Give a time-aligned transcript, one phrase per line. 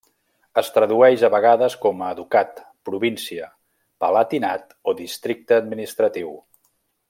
[0.59, 3.51] Es tradueix a vegades com a ducat, província,
[4.05, 6.35] palatinat o districte administratiu.